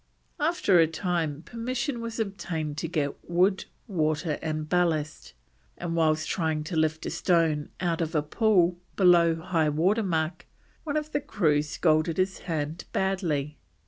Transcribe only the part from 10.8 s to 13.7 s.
one of the crew scalded his hand badly.